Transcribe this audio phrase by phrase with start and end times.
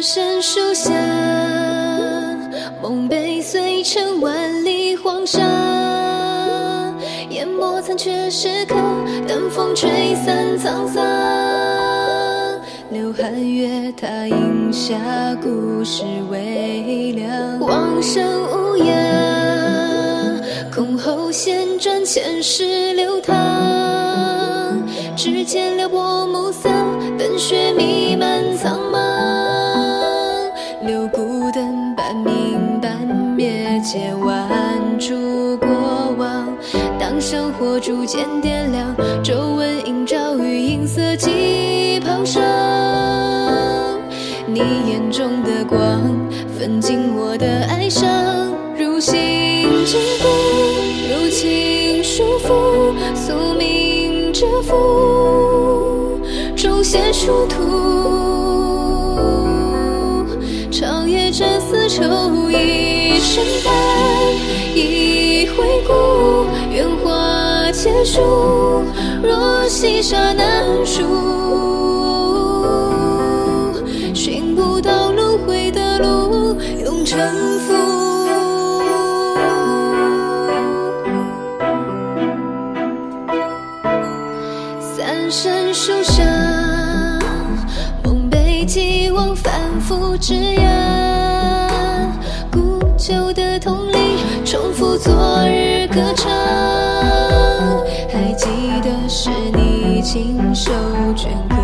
[0.00, 0.90] 生树下，
[2.82, 5.40] 梦被碎成万里黄沙，
[7.30, 8.76] 淹没残缺时刻，
[9.26, 11.02] 等风吹散沧桑。
[12.90, 14.94] 流寒月塔映下
[15.42, 18.22] 故事微凉，往生
[18.52, 18.92] 无涯，
[20.70, 23.34] 空后旋转前世流淌，
[25.16, 25.98] 指尖撩拨
[37.24, 42.42] 生活逐渐点亮，皱纹映照于银色旗袍上。
[44.46, 46.02] 你眼中的光，
[46.58, 49.14] 分尽我的哀伤，如行
[49.86, 50.28] 之故，
[51.08, 56.20] 如情束缚，宿命蛰伏，
[56.54, 57.56] 诛仙殊途。
[60.70, 62.04] 长夜这丝绸
[62.50, 63.72] 一身淡，
[64.74, 66.43] 一回顾，
[67.84, 68.18] 结束，
[69.22, 71.02] 若细沙难数。
[74.14, 77.74] 寻不到轮回的路，永沉浮。
[84.80, 86.24] 三生树下，
[88.02, 90.32] 梦被寄望，反复执。
[101.16, 101.56] 镌刻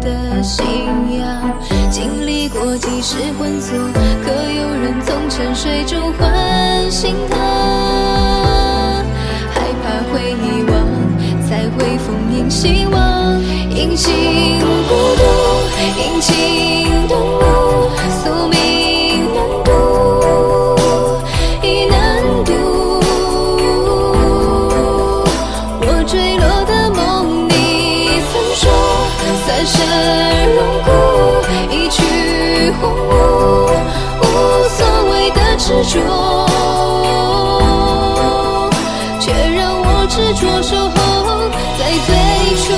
[0.00, 0.64] 的信
[1.18, 1.54] 仰，
[1.90, 3.78] 经历过几世浑浊，
[4.24, 7.36] 可有人从沉睡中唤醒他？
[9.54, 10.72] 害怕会遗忘，
[11.48, 13.40] 才会封印希望。
[13.70, 14.12] 隐形
[14.60, 15.22] 孤独，
[40.34, 40.88] 执着守候
[41.78, 42.10] 在最
[42.56, 42.72] 初。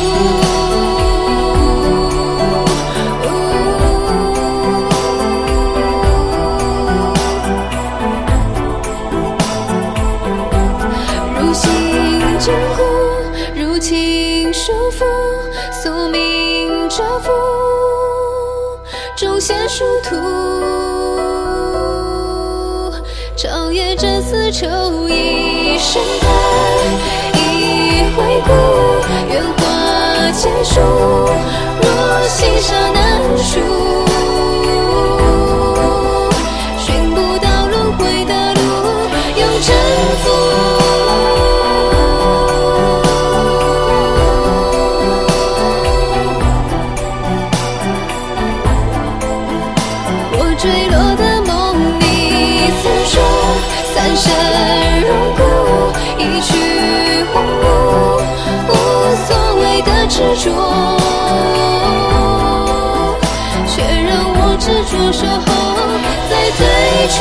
[11.38, 11.70] 如行
[12.40, 12.82] 坚固，
[13.54, 15.04] 如情束缚，
[15.70, 17.30] 宿命蛰伏，
[19.16, 20.16] 诛仙殊途。
[23.36, 24.66] 长夜这丝绸
[25.08, 26.28] 一身淡，
[27.20, 27.23] 一
[28.16, 28.50] 回顾，
[29.32, 32.74] 愿化千树，若细沙
[60.14, 60.46] 执着，
[63.66, 65.42] 却让我执着守候
[66.30, 66.62] 在最
[67.08, 67.14] 初。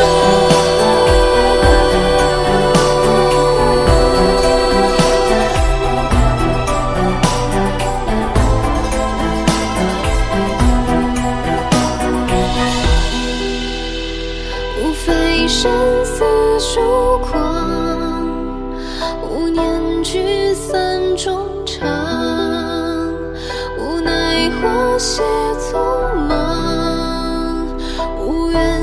[14.84, 16.24] 无非生死
[16.60, 17.34] 疏狂，
[19.24, 22.03] 无念聚散终场，
[24.64, 25.22] 那些
[25.60, 27.68] 匆忙
[28.18, 28.83] 无人